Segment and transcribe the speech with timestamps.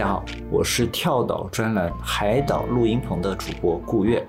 [0.00, 4.26] 大家好，我是跳岛专栏海岛录音棚的主播顾月。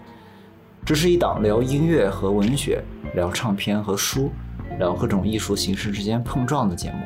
[0.83, 2.83] 这是一档聊音乐和文学、
[3.15, 4.29] 聊唱片和书、
[4.77, 6.97] 聊各种艺术形式之间碰撞的节目。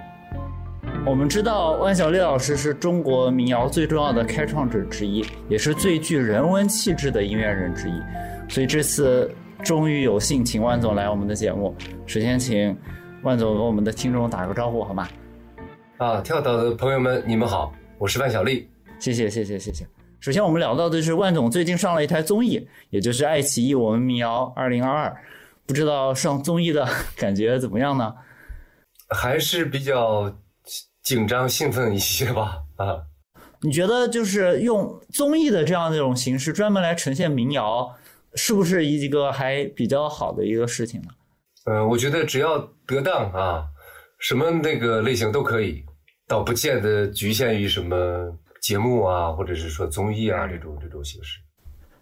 [1.05, 8.01] 我们知道万晓利老师是中国民谣最重要的开创者之一，也是最具人文气质的音乐人之一。
[8.49, 9.31] 所以这次
[9.63, 11.75] 终于有幸请万总来我们的节目。
[12.07, 12.75] 首先，请
[13.21, 15.07] 万总跟我们的听众打个招呼，好吗？
[15.97, 18.69] 啊，跳岛的朋友们，你们好，我是万晓利。
[18.99, 19.87] 谢谢，谢谢，谢谢。
[20.19, 25.09] 首先，我们聊到的是万总最近上了一台综艺，也就是爱奇艺《我们民谣二零二二》，
[25.65, 28.13] 不知道上综艺的 感觉怎么样呢？
[29.09, 30.35] 还是比较
[31.03, 32.63] 紧张兴奋一些吧。
[32.75, 33.03] 啊，
[33.61, 37.95] 你觉得就是用综艺的这样的一种形式，专门来呈现民谣，
[38.33, 41.07] 是不是一个还比较好的一个事情呢？
[41.65, 43.65] 嗯，我觉得只要得当啊，
[44.19, 45.83] 什么那个类型都可以，
[46.27, 48.37] 倒不见得局限于什么。
[48.61, 51.39] 节目啊，或者是说综艺啊，这种这种形式。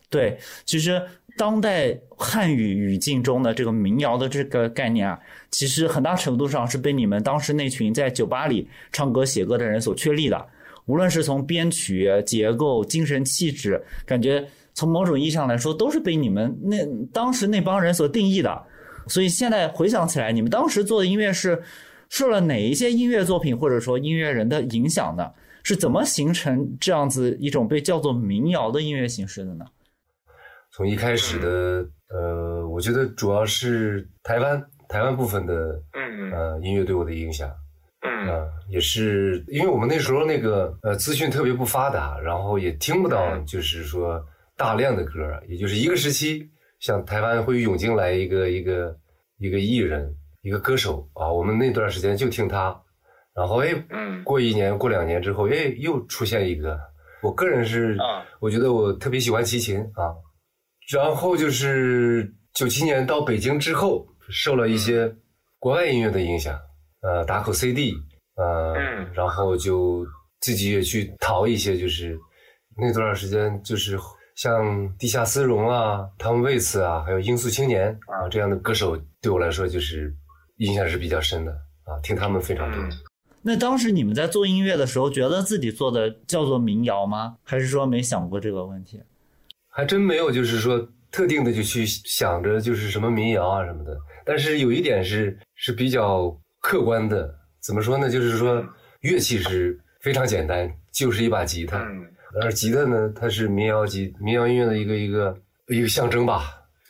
[0.09, 1.01] 对，其实
[1.35, 5.19] 当代汉语语境中的这个民谣的这个概念啊，
[5.51, 10.47] 其实很大程度上是被你们当时那群在酒吧里唱歌写歌的人所确立的。
[10.85, 16.77] 无论是从编曲结构、精神气质，感觉从某种意义上来说，都是被你们那
[17.11, 18.63] 当时那帮人所定义的。
[19.09, 21.61] 所以现在回想起来，你们当时做的音乐是
[22.13, 25.31] 受了哪一些音乐作品或者说音乐人的影响呢？
[25.63, 29.65] 是怎么形成这样子一种被叫做民谣的音乐形式的呢？
[30.71, 35.81] 从一开始的呃，我觉得主要是台湾台湾部分的
[36.31, 37.51] 呃音乐对我的影响，
[38.01, 44.23] 嗯，也是因为我们那时候那个呃资讯特别不发达，然后也听不到就是说
[44.55, 45.11] 大量的歌，
[45.47, 46.47] 也就是一个时期，
[46.79, 48.95] 像台湾会涌进来一个一个
[49.39, 52.79] 一个艺人一个歌手啊，我们那段时间就听他。
[53.35, 53.73] 然后哎，
[54.23, 56.79] 过一年过两年之后，哎，又出现一个。
[57.23, 57.97] 我个人是，
[58.39, 60.13] 我觉得我特别喜欢齐秦啊。
[60.93, 65.11] 然后就是九七年到北京之后，受了一些
[65.57, 66.59] 国外音乐的影响，
[67.01, 67.93] 呃，打口 CD，
[68.35, 68.73] 呃，
[69.13, 70.05] 然后就
[70.41, 72.19] 自己也去淘一些，就是
[72.77, 73.97] 那段时间，就是
[74.35, 80.13] 像地下丝绒啊、汤姆·威茨啊，还有音速青年啊这样的歌手，对我来说就是
[80.65, 81.51] 印象是比较深的
[81.83, 82.79] 啊，听他们非常多。
[83.41, 87.35] 那当时你们在做音乐的时候，觉得自己做的叫做民谣吗？
[87.43, 89.01] 还是说没想过这个问题？
[89.69, 93.97] 还真没有，就是说特定的就去想着就是什么民谣啊什么的。
[94.25, 96.29] 但是有一点是是比较
[96.61, 98.09] 客观的，怎么说呢？
[98.09, 98.65] 就是说
[99.01, 101.85] 乐器是非常简单，就是一把吉他。
[102.41, 105.37] 而吉他呢，它是民谣吉民谣音乐的一个一个
[105.67, 106.45] 一个象征吧，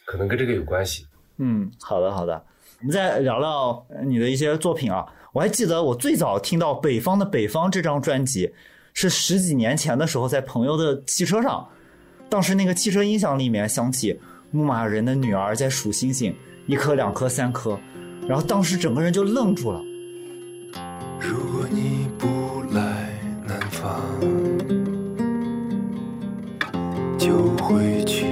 [0.06, 1.08] 可能跟这个有关系。
[1.38, 2.46] 嗯，好的好的，
[2.84, 5.06] 我们再聊聊你的一些作品啊。
[5.32, 8.54] 我还记得我最早听到《北方的北方》这张专辑，
[8.94, 11.66] 是十几年前的时候，在朋友的汽车上，
[12.28, 14.20] 当时那个汽车音响里面响起
[14.52, 16.36] 牧马人的女儿在数星星，
[16.68, 17.80] 一颗、两颗、三颗，
[18.28, 19.82] 然后当时整个人就愣住了。
[21.22, 22.28] 如果你不
[22.76, 23.18] 来
[23.48, 24.02] 南方，
[27.18, 28.26] 就回去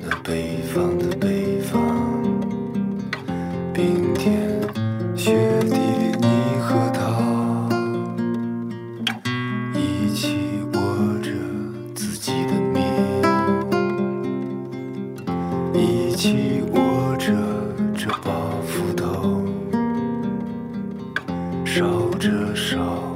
[0.00, 1.16] 那北方的
[21.74, 23.13] 烧着烧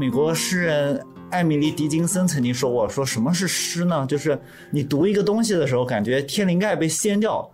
[0.00, 0.98] 美国诗人
[1.30, 4.06] 艾米丽·狄金森曾经说过：“说什么是诗呢？
[4.08, 7.46] 就是你读一个东西的时候，感觉天灵盖被掀掉，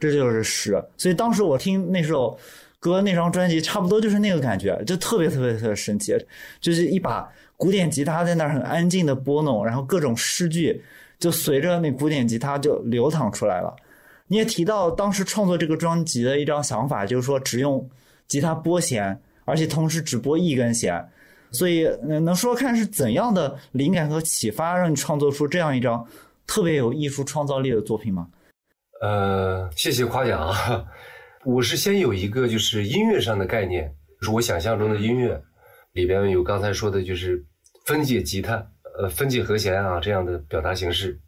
[0.00, 2.36] 这就是诗。”所以当时我听那首
[2.80, 6.12] 歌那张专辑差不多就是那个感觉，就特别特别特别神奇，
[6.60, 10.82] 就是一把古典吉他在那儿很安静的拨弄，然后各种诗句
[11.20, 13.72] 就随着那古典吉他就流淌出来了。
[14.26, 17.88] 你也提到当时创作这个专辑的一张想法，就是说只用
[18.26, 21.08] 吉他拨弦，而且同时只拨一根弦。
[21.50, 26.06] 所以能说看是怎样的灵感和启发，让你创作出这样一张
[26.46, 28.28] 特别有艺术创造力的作品吗？
[29.00, 30.84] 呃，谢谢夸奖啊！
[31.44, 35.40] 我是先有一个就是音乐上的概念，就是我想象中的音乐
[35.92, 37.44] 里边有刚才说的就是
[37.84, 38.54] 分解吉他，
[38.98, 41.18] 呃，分解和弦啊这样的表达形式，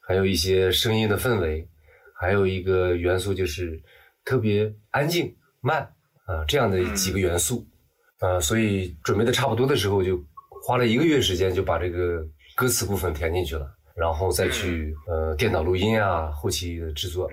[0.00, 1.68] 还有一些声音的氛围。
[2.14, 3.82] 还有一个元素就是
[4.24, 5.82] 特别安静慢
[6.24, 7.66] 啊，这样的几个元素，
[8.22, 12.24] 呃，所以准备的差不多的时候，就花了一个月时间就把这个
[12.56, 17.28] 歌词部分填进去了，然后再去呃电脑录音啊，后期的制作，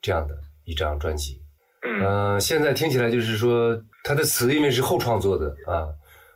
[0.00, 1.40] 这样的一张专辑。
[1.82, 5.88] 嗯，现在听起来就是说，它的词因为是后创作的啊，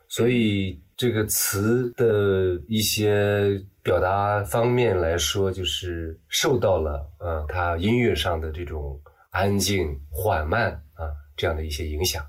[0.09, 3.63] 所以这个词的一些。
[3.83, 9.01] 表达方面来说，就是受到了呃，他音乐上的这种
[9.31, 12.23] 安静缓慢啊这样的一些影响。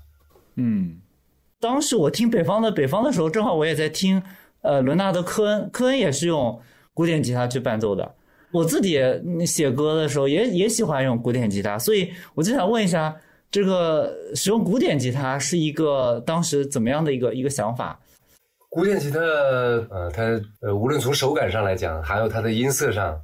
[0.54, 0.98] 嗯，
[1.62, 4.20] 当时我听北方的北方的时候，正好我也在听
[4.62, 6.60] 呃伦纳德·科恩，科恩也是用
[6.92, 8.16] 古典吉他去伴奏的。
[8.50, 9.00] 我自己
[9.46, 13.16] 写歌的时候也也喜欢用古典吉他，所以我就想问一下，
[13.48, 17.96] 这个使用古典吉他是一个当时怎么样的一个一个想法？
[18.68, 20.22] 古典吉他，呃，它
[20.62, 23.16] 呃，无论从手感上来讲，还有它的音色上，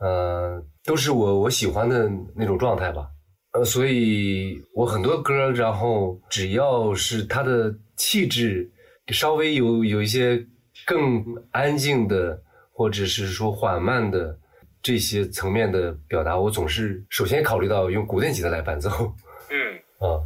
[0.00, 3.08] 呃，都是我我喜欢的那种状态吧。
[3.52, 8.70] 呃，所以我很多歌，然后只要是它的气质
[9.08, 10.46] 稍微有有一些
[10.84, 12.40] 更安静的，
[12.72, 14.38] 或者是说缓慢的
[14.80, 18.90] 这些层面的表达，我总是首先考虑到用古典吉他来伴奏。
[19.50, 20.20] 嗯啊，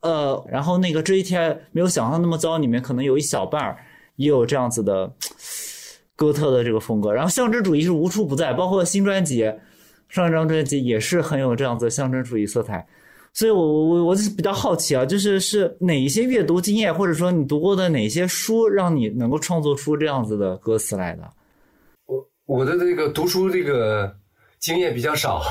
[0.00, 3.78] 呃，然后那个这一天没有想象那么糟，里面可能有一小半儿。
[4.16, 5.10] 也有这样子的
[6.14, 9.50] 哥特的这个风格，然后象征主义是无处不在，包括新专辑
[10.10, 12.86] 上一张专辑也是很有这样子象征主义色彩，
[13.32, 21.22] 所以我我我我是比较好奇啊，就是是哪一些阅读经验，或者说你读过的哪些书，让你能够创作出这样子的歌词来的？
[22.06, 24.14] 我我的这个读书这个
[24.58, 25.42] 经验比较少，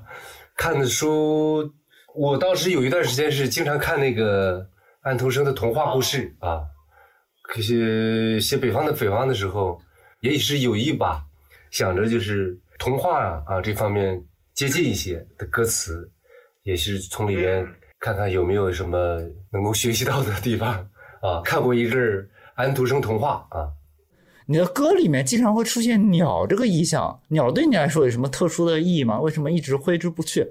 [0.56, 1.70] 看的书，
[2.14, 4.66] 我当时有一段时间是经常看那个
[5.02, 6.62] 安徒生的童话故事啊。
[7.42, 9.78] 可是写北方的北方的时候，
[10.20, 11.22] 也许是有意吧，
[11.70, 14.22] 想着就是童话啊这方面
[14.54, 16.10] 接近一些的歌词，
[16.68, 17.66] 也是从里面
[17.98, 19.18] 看看有没有什么
[19.50, 20.74] 能够学习到的地方
[21.22, 21.40] 啊。
[21.42, 23.72] 看过一阵儿安徒生童话啊。
[24.44, 29.18] 你的歌里面经常会出现鸟这个意象，鸟对你来说有什么特殊的意义吗？
[29.18, 30.46] 为什么一直挥之不去？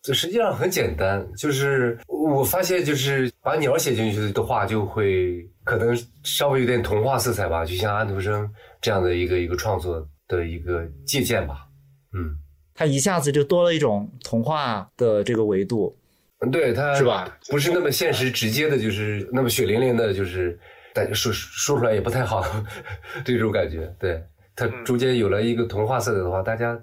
[0.00, 8.48] 这实际上很简单，就是我发现，就是把鸟写进去的话，就会可能稍微有点童话色彩吧，就像安徒生
[8.80, 11.66] 这样的一个一个创作的一个借鉴吧。
[12.14, 12.36] 嗯，
[12.74, 15.96] 他一下子就多了一种童话的这个维度。
[16.40, 17.38] 嗯，对，它是吧？
[17.48, 20.58] 不是那么现实直接的，就是那么血淋淋的，就是
[20.92, 22.44] 大家说说出来也不太好
[23.24, 23.92] 这种感觉。
[23.98, 24.22] 对，
[24.56, 26.78] 它中间有了一个童话色彩的话，大家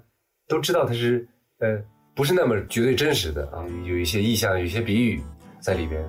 [0.48, 1.26] 都知道它是
[1.58, 1.82] 呃。
[2.12, 5.22] 不是那么绝对真实的啊，有一些意象，有一些比喻
[5.60, 6.04] 在里边，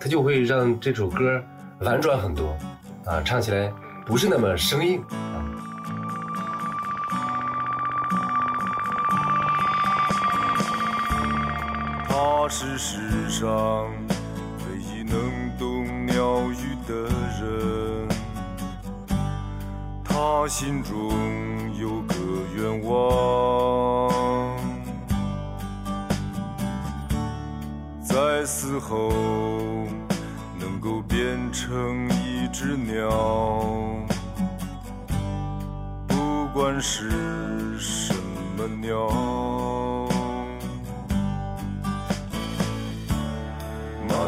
[0.00, 1.40] 它就会让这首歌
[1.82, 2.56] 婉转很多
[3.04, 3.72] 啊，唱起来
[4.04, 5.00] 不是那么生硬
[12.54, 15.16] 是世上唯一能
[15.58, 17.08] 懂鸟语的
[17.40, 18.06] 人，
[20.04, 20.92] 他心中
[21.80, 22.14] 有个
[22.54, 22.92] 愿望。
[28.04, 29.10] 在死后
[30.60, 33.08] 能够变成一只鸟，
[36.06, 38.14] 不管是什
[38.58, 39.08] 么鸟，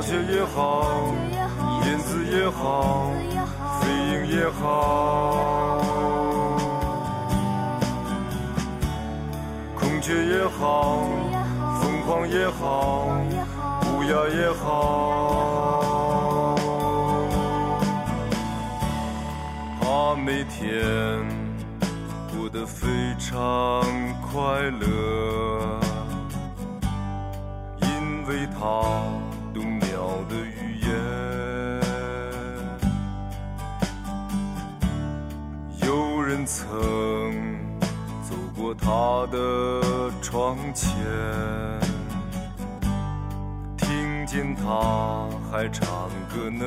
[0.04, 0.84] 麻雀也好，
[1.86, 3.10] 燕子也好，
[3.80, 5.80] 飞鹰也好，
[9.74, 10.98] 孔雀也好，
[11.80, 13.08] 凤凰也好。
[13.96, 15.80] 乌鸦也好，
[19.80, 21.26] 它每天
[22.30, 22.86] 过得非
[23.18, 23.82] 常
[24.20, 25.80] 快乐，
[27.80, 27.88] 因
[28.28, 28.60] 为它
[36.46, 37.58] 曾
[38.22, 40.90] 走过他的窗前。
[43.76, 45.86] 听见他还唱
[46.28, 46.64] 歌呢。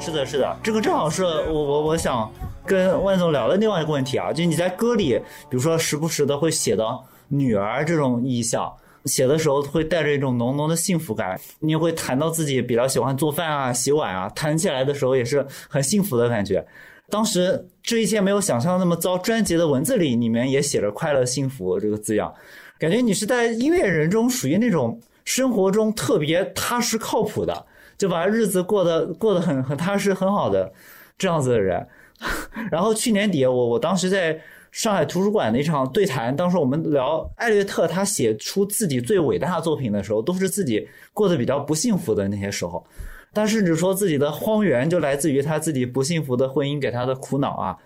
[0.00, 2.30] 是的，是的，这个正好是我我我想
[2.64, 8.72] 跟万总聊的另外一个问题啊，就你在歌里，比如说时不时的会写到女儿这种意象，
[9.04, 16.66] 写的时候会带着一种浓浓的幸福感，你也会谈到自己比较喜欢做饭啊、洗碗啊，谈起来的时候也是很幸福的感觉。
[17.10, 22.32] 当时这一切没有想象那么糟，专辑的文字里里面也写着快乐幸福这个字样，
[22.78, 27.66] 感觉你是在音乐人中属于那种生活中特别踏实靠谱的。
[27.96, 30.72] 就把日子过得过得很很踏实很好的
[31.18, 31.84] 这样子的人，
[32.70, 34.40] 然后去年底我我当时在
[34.70, 42.84] 上海图书馆的一场对谈，当时我们聊艾略特他写出自己最伟大作品的时候，都是自己过得比较不幸福的那些时候，
[43.32, 47.76] 他甚至说自己的荒原就来自于他自己不幸福的婚姻给他的苦恼啊，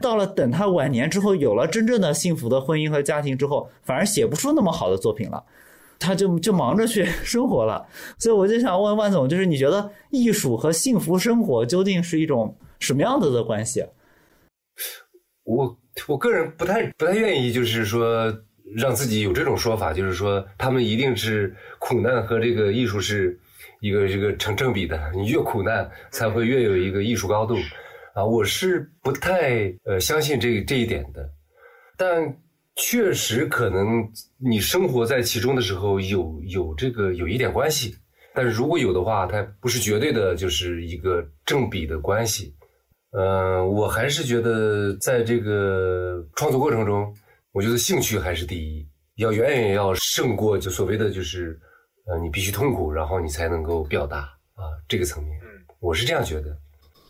[0.00, 5.42] 到了等他晚年之后有了真正的幸福的婚姻和家庭之后，反而写不出那么好的作品了。
[6.04, 7.86] 他就就忙着去 生活了，
[8.18, 13.84] 所以我就想问万总，就是你觉得艺术和幸福生活究竟是一种什么样子的关系？
[15.44, 18.32] 我我个人不太不太愿意，就是说
[18.76, 23.38] 让自己有这种说法，就是说他们一定是苦难和这个艺术是
[23.80, 27.56] 一个这个成正比的，你越苦难才会越有一个艺术高度
[28.14, 28.24] 啊！
[28.24, 31.28] 我是不太呃相信这这一点的，
[31.96, 32.36] 但。
[32.74, 37.94] 确实可能你生活在其中的时候有有这个有一点关系，
[38.32, 42.54] 但是如果有的话，它不是绝对的，就是一个正比的关系。
[43.12, 47.14] 嗯，我还是觉得在这个创作过程中，
[47.52, 51.58] 我觉得兴趣还是第一，要远远要胜过就所谓的就是，
[52.06, 54.18] 呃，你必须痛苦，然后你才能够表达
[54.54, 55.38] 啊这个层面。
[55.42, 55.46] 嗯，
[55.80, 56.56] 我是这样觉得。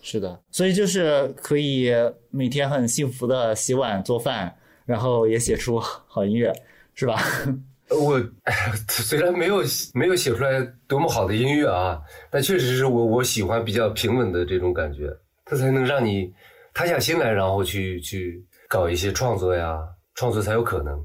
[0.03, 1.93] 是的，所以就是可以
[2.31, 4.55] 每天很幸福的洗碗做饭。
[4.85, 6.53] 然后也写出好音乐，
[6.93, 7.23] 是吧？
[7.89, 8.21] 我
[8.91, 9.63] 虽然没有
[9.95, 15.09] 没有写出来多么好的音乐啊，但确实是我我喜欢比较平稳的这种感觉，
[15.45, 16.33] 它才能让你
[16.75, 19.79] 塌下心来，然后去去搞一些创作呀，
[20.15, 21.05] 创作才有可能。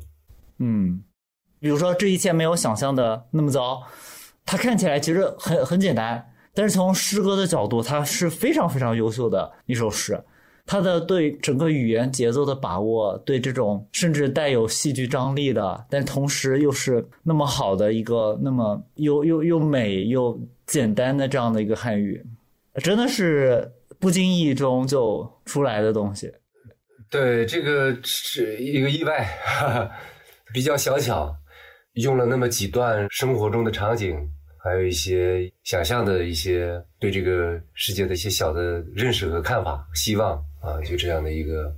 [0.60, 1.04] 嗯，
[1.60, 3.82] 比如说这一切没有想象的那么糟，
[4.46, 10.20] 它看起来其实很很简单，但是从诗歌的角度，它是非常非常优秀的一首诗。
[10.70, 22.22] 他的对整个语言节奏的把握，对这种甚至带有戏剧张力的，但同时又是那么好的一个，那么又又又美又简单的这样的一个汉语，
[22.84, 26.32] 真的是不经意中就出来的东西。
[27.10, 29.92] 对，这个是一个意外，哈哈，
[30.54, 31.36] 比较小巧，
[31.94, 34.18] 用了那么几段生活中的场景，
[34.64, 40.44] 还有一些想象的一些对这个世界的一些小的认识和看法，希望。
[40.60, 41.74] 啊，就这样的一个，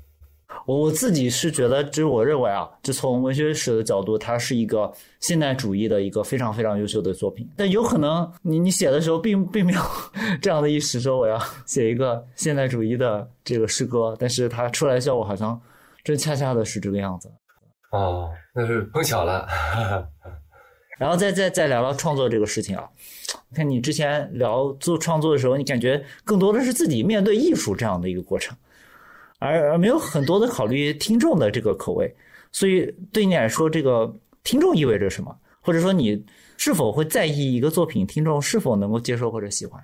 [0.65, 7.49] 我我自己是觉得，就是我认为啊，就从文学史的角度，它是一个现代主义的一个非常非常优秀的作品。
[7.55, 9.81] 但有可能你你写的时候并并没有
[10.41, 15.59] 这样的意识，说我要 写一个现代主义的这个诗歌，但是它出来效果好像
[16.03, 17.31] 真恰恰的是这个样子。
[17.91, 19.47] 哦，那是碰巧了。
[20.99, 22.83] 然后再再再聊聊创作这个事情啊，
[23.55, 28.55] 看你之前聊做创作的时候，你感觉更多的是自己面对艺术这样的一个过程。
[29.39, 32.15] 而而没有很多的考虑听众的这个口味，
[32.51, 35.35] 所以对你来说，这个听众意味着什么？
[35.61, 36.25] 或者说，你
[36.57, 39.83] 是否会在意一个作品听众是否能够接受或者喜欢？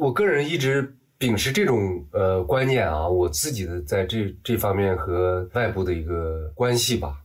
[0.00, 7.16] 我个人一直秉持这种呃观念啊，我自己的在这这方面和外部的一个关系吧，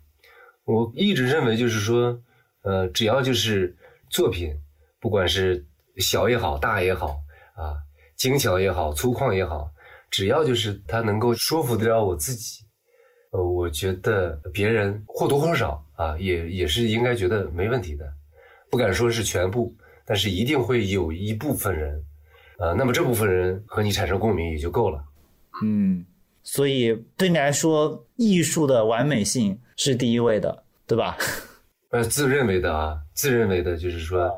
[0.65, 2.19] 我一直认为就是说，
[2.63, 3.75] 呃，只要就是
[4.10, 4.53] 作品，
[5.00, 5.65] 不管是
[5.98, 7.19] 小也好，大也好，
[7.55, 7.75] 啊，
[8.15, 9.69] 精巧也好，粗犷也好。
[10.12, 12.63] 只要就是他能够说服得了我自己，
[13.32, 18.12] 呃，我觉得别人或多或少啊，也也是应该觉得没问题的，
[18.70, 19.75] 不敢说是全部，
[20.06, 22.04] 但是一定会有一部分人，
[22.58, 25.04] 呃，那么这部分人和你产生共鸣也就够了。
[25.63, 26.06] 嗯，
[26.44, 31.18] 所以对你来说，艺术的完美性是第一位的，对吧？
[31.92, 34.32] 呃，自认为的啊，自认为的就是说，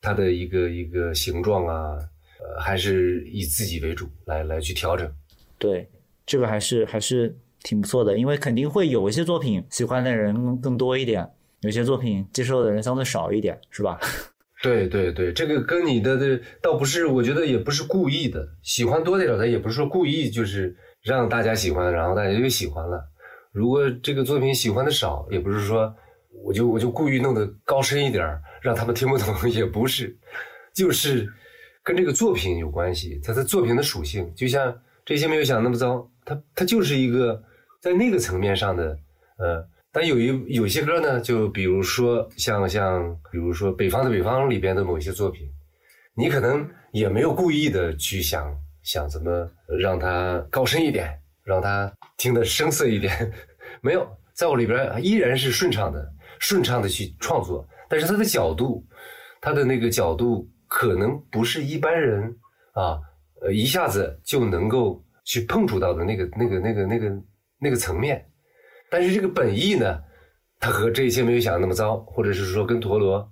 [0.00, 1.98] 它的一个一个形状啊。
[2.42, 5.08] 呃，还是以自己为主来来去调整，
[5.58, 5.88] 对，
[6.26, 11.24] 这个还是还是挺不错的，因为肯定会有一些作品喜欢的人更多一点，
[11.60, 14.00] 有些作品接受的人相对少一点，是吧？
[14.60, 23.04] 对对对，这个跟你的的倒不是，我觉得也不是故意的，喜欢多点的也不是说故意就是让大家喜欢，然后大家就喜欢了。
[23.52, 25.94] 如果这个作品喜欢的少，也不是说
[26.44, 28.26] 我就我就故意弄得高深一点
[28.60, 30.16] 让他们听不懂， 也不是，
[30.74, 31.28] 就是。
[31.82, 37.42] 跟这个作品有关系，它的作品的属性，就像这些没有想那么糟，它它就是一个
[37.80, 38.96] 在那个层面上的，
[39.38, 45.48] 呃，但有一有些歌呢，就比如说像像比如说《北方的北方》里边的某些作品，
[46.14, 53.32] 你可能也没有故意的去想想怎么让它高深一点，让它听得声色一点，
[53.82, 56.08] 没有，在我里边依然是顺畅的，
[56.38, 58.86] 顺畅的去创作，但是它的角度，
[59.40, 62.34] 它的那个角度可能不是一般人
[62.72, 62.98] 啊，
[63.42, 67.22] 呃，一下子就能够去碰触到的那个那个那个那个
[67.58, 68.26] 那个层面。
[68.90, 70.00] 但是这个本意呢，
[70.58, 73.30] 它和这一切没有想的那么糟，或者是说跟陀螺，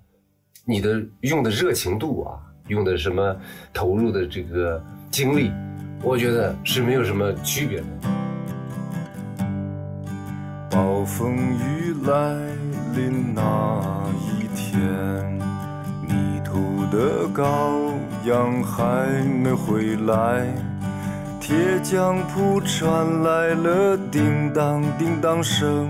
[0.67, 3.35] 你的用的热情度啊，用的什么
[3.73, 5.51] 投入的这个精力，
[6.03, 7.87] 我觉得是没有什么区别的。
[10.71, 12.35] 暴风雨来
[12.95, 15.40] 临那一天，
[16.91, 17.93] 的羔
[18.25, 20.47] 羊还没回来。
[21.41, 25.89] 铁匠铺传来了叮当叮当声，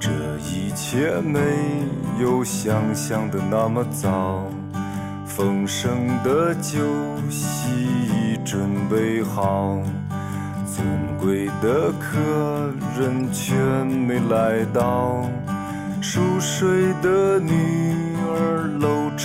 [0.00, 1.40] 这一切没
[2.20, 4.44] 有想象的那么早。
[5.26, 5.90] 丰盛
[6.24, 6.80] 的酒
[7.30, 8.60] 席已准
[8.90, 9.78] 备好，
[10.66, 10.84] 尊
[11.20, 12.18] 贵的客
[12.98, 15.24] 人却没来到。
[16.00, 18.17] 熟睡的女儿露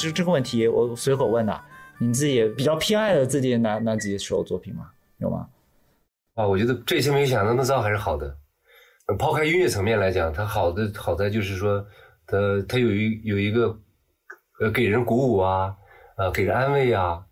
[0.00, 1.60] 这这个问题我随口问的，
[1.98, 4.90] 你自己比较偏爱的自己哪哪几首作品吗？
[5.18, 5.46] 有吗？
[6.34, 8.34] 啊，我觉得这些没想那么糟还是好的。
[9.18, 11.84] 抛开音乐层面来讲，它好的好在就是说，
[12.26, 13.78] 它它有一有一个
[14.60, 15.76] 呃给人鼓舞啊，
[16.16, 17.22] 呃给人安慰啊，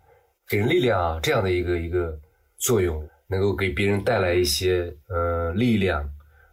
[0.48, 2.18] 给人力量啊这样的一个一个
[2.58, 6.06] 作用，能够给别人带来一些呃力量，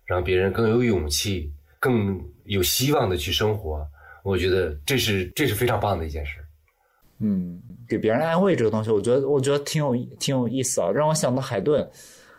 [0.06, 3.86] 让别人更有勇气、更有希望的去生活。
[4.26, 6.40] 我觉得这是这是非常棒的一件事。
[7.20, 11.88] 嗯，给别人安慰这个东西，我觉得我觉得挺有挺有意思啊，让我想到海顿。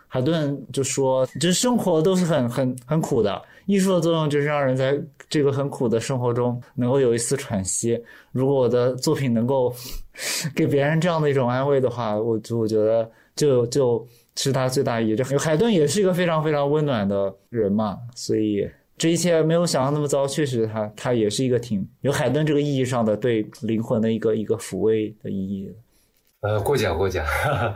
[0.09, 7.97] 海顿就说，就是生活都是很很很苦的，艺术的作用就是让人在这个很苦的生活中能够有一丝喘息。
[8.31, 9.73] 如果我的作品能够
[10.53, 15.15] 给别人这样的一种安慰的话，我就我觉得就就是他最大意义。
[15.15, 18.69] 这海顿也是一个非常非常温暖的人嘛，所以。
[18.97, 25.71] 这一切没有想象那么糟，确实，它它也是一个挺有海顿这个意义上的对灵魂的一个一个抚慰的意义。
[26.41, 27.25] 呃，过奖过奖，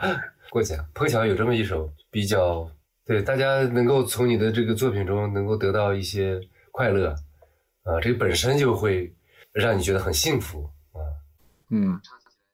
[0.50, 0.84] 过奖。
[0.94, 2.68] 碰巧有这么一首比较，
[3.06, 6.40] 对大家能够从你的这个作品中能够得到一些
[6.72, 7.10] 快乐，
[7.84, 9.14] 啊，这本身就会
[9.54, 11.00] 让你觉得很幸福啊。
[11.70, 12.00] 嗯，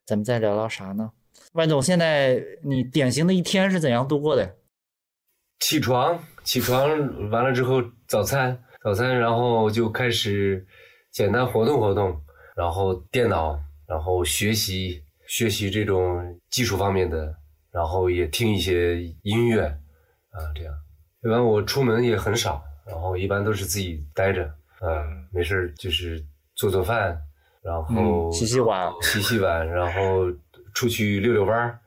[0.06, 1.12] 咱们再聊聊啥呢？
[1.54, 4.56] 万总，现在你典型的一天是怎样度过的？
[5.60, 10.66] 起床，起床完了之后，早餐，早餐，然后就开始
[11.12, 12.18] 简单活动活动，
[12.56, 17.36] 然后电脑，然后学习学习这种技术方面的，
[17.70, 19.66] 然后也听一些音乐，
[20.30, 20.74] 啊，这样。
[21.22, 26.24] 一般我出门也很少，然后一般都是自己待着，嗯，没事就是
[26.56, 27.22] 做做饭，
[27.62, 30.32] 然后洗洗碗，洗洗碗，然后
[30.74, 31.78] 出去溜溜弯儿，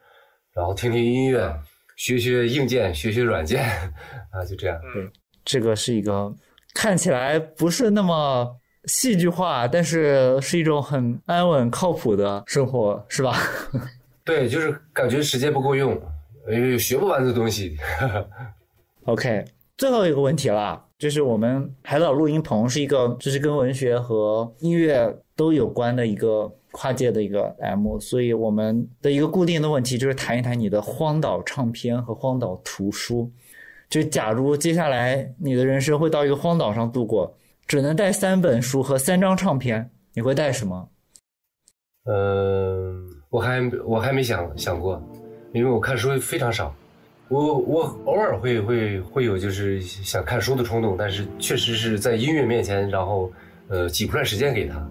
[0.53, 1.51] 然后听听音乐。
[2.01, 3.63] 学学硬件，学学软件，
[4.33, 4.81] 啊，就这样。
[4.95, 5.07] 对，
[5.45, 6.35] 这个是一个
[6.73, 13.37] 看起来不是那么戏剧化，但是是一种很安稳、靠谱的生活，是吧？
[14.25, 15.93] 对，就是感觉时间不够用，
[16.49, 17.77] 因为学不完的东西。
[19.05, 19.45] OK，
[19.77, 26.53] 最后一个问题了，就是我们海岛录音棚是一个，就是跟文学和音乐都有关的一个。
[26.73, 33.29] 跨界的一个 M，所以我们的一个固定的问题就是谈一谈你的荒岛唱片和荒岛图书。
[33.89, 40.89] 就假如接下来你的人生会到一个荒岛上度过，只能带三本书和三张唱片，你会带什么？
[42.05, 45.03] 嗯，我还我还没想想过，
[45.53, 46.73] 因为我看书非常少，
[47.29, 53.29] 我我偶尔会会会有就是想看书的冲动，但是确实是在音乐面前，然后
[53.67, 54.89] 呃挤不出来时间给他。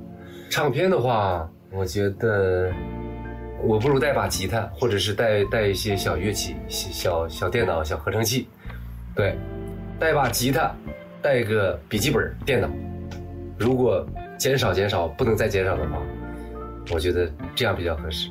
[0.50, 2.72] 唱片的话，我觉得
[3.62, 8.48] 我不如带把吉他，或者是带带一些小乐器、小小电脑、小合成器。
[9.16, 9.38] 对，
[10.00, 10.74] 带把吉他，
[11.22, 12.68] 带个笔记本电脑。
[13.58, 14.06] 如果
[14.38, 16.02] 减少减少不能再减少的话，
[16.92, 18.30] 我觉得这样比较合适。